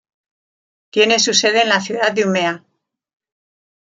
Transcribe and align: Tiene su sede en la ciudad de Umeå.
Tiene 0.89 1.19
su 1.19 1.31
sede 1.31 1.61
en 1.61 1.69
la 1.69 1.79
ciudad 1.79 2.11
de 2.11 2.25
Umeå. 2.25 2.65